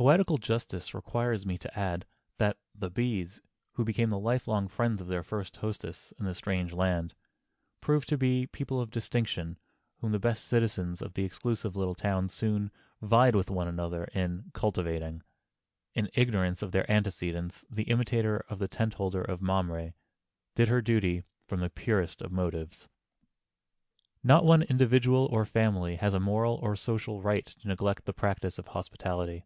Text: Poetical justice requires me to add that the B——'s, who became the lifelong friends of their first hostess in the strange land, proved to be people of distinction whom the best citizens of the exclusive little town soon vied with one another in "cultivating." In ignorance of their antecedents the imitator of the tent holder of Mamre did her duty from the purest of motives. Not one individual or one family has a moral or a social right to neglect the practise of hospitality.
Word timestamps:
Poetical 0.00 0.38
justice 0.38 0.94
requires 0.94 1.44
me 1.44 1.58
to 1.58 1.76
add 1.76 2.04
that 2.36 2.56
the 2.72 2.88
B——'s, 2.88 3.40
who 3.72 3.82
became 3.84 4.10
the 4.10 4.18
lifelong 4.20 4.68
friends 4.68 5.00
of 5.00 5.08
their 5.08 5.24
first 5.24 5.56
hostess 5.56 6.14
in 6.20 6.24
the 6.24 6.36
strange 6.36 6.72
land, 6.72 7.14
proved 7.80 8.08
to 8.10 8.16
be 8.16 8.46
people 8.46 8.80
of 8.80 8.92
distinction 8.92 9.58
whom 10.00 10.12
the 10.12 10.20
best 10.20 10.44
citizens 10.44 11.02
of 11.02 11.14
the 11.14 11.24
exclusive 11.24 11.74
little 11.74 11.96
town 11.96 12.28
soon 12.28 12.70
vied 13.02 13.34
with 13.34 13.50
one 13.50 13.66
another 13.66 14.04
in 14.14 14.52
"cultivating." 14.54 15.24
In 15.94 16.08
ignorance 16.14 16.62
of 16.62 16.70
their 16.70 16.88
antecedents 16.88 17.64
the 17.68 17.82
imitator 17.90 18.44
of 18.48 18.60
the 18.60 18.68
tent 18.68 18.94
holder 18.94 19.22
of 19.24 19.42
Mamre 19.42 19.94
did 20.54 20.68
her 20.68 20.80
duty 20.80 21.24
from 21.44 21.58
the 21.58 21.70
purest 21.70 22.22
of 22.22 22.30
motives. 22.30 22.86
Not 24.22 24.44
one 24.44 24.62
individual 24.62 25.26
or 25.32 25.40
one 25.40 25.46
family 25.46 25.96
has 25.96 26.14
a 26.14 26.20
moral 26.20 26.54
or 26.62 26.74
a 26.74 26.78
social 26.78 27.20
right 27.20 27.46
to 27.46 27.66
neglect 27.66 28.04
the 28.04 28.12
practise 28.12 28.60
of 28.60 28.68
hospitality. 28.68 29.44